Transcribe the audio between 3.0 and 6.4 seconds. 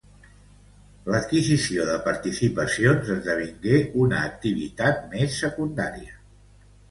esdevingué una activitat més secundària.